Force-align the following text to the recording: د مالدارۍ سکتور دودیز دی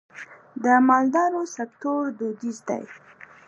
د 0.63 0.65
مالدارۍ 0.87 1.43
سکتور 1.57 2.01
دودیز 2.17 2.57
دی 2.67 2.83